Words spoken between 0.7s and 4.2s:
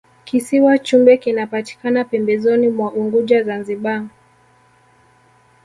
chumbe kinapatikana pembezoni mwa unguja zanzibar